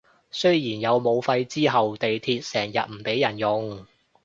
[0.31, 3.85] 雖然有武肺之後地鐵成日唔畀人用